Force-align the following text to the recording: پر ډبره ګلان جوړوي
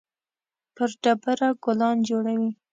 پر 0.75 0.89
ډبره 1.01 1.49
ګلان 1.63 1.97
جوړوي 2.09 2.51